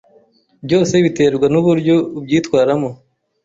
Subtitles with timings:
[0.65, 2.89] Byose biterwa nuburyo ubyitwaramo.